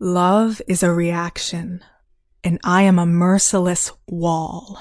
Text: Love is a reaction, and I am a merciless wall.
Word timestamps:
Love 0.00 0.60
is 0.66 0.82
a 0.82 0.92
reaction, 0.92 1.80
and 2.42 2.58
I 2.64 2.82
am 2.82 2.98
a 2.98 3.06
merciless 3.06 3.92
wall. 4.08 4.80